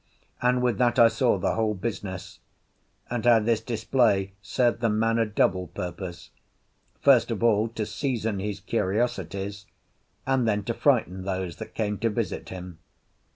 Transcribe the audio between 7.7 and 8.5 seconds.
season